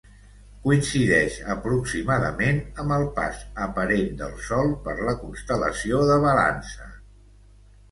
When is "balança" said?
6.27-6.91